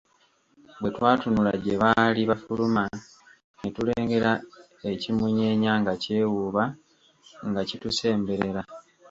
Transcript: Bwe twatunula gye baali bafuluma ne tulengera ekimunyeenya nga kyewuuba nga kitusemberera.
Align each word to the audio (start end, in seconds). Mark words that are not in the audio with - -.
Bwe 0.79 0.89
twatunula 0.95 1.51
gye 1.63 1.73
baali 1.81 2.21
bafuluma 2.29 2.83
ne 3.61 3.69
tulengera 3.75 4.31
ekimunyeenya 4.91 5.71
nga 5.81 5.93
kyewuuba 6.01 6.63
nga 7.49 7.61
kitusemberera. 7.69 8.61